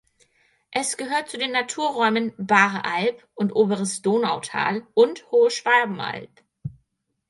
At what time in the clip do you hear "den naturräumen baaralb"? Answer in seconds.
1.37-3.23